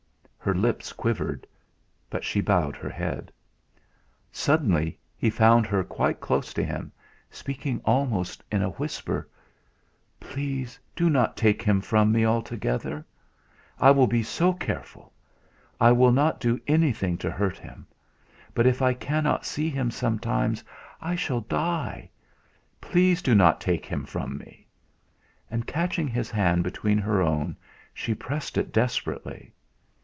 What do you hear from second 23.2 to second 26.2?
do not take him from me." And catching